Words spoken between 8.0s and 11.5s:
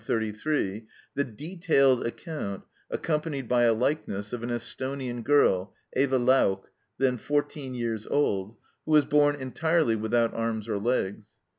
old, who was born entirely without arms or legs.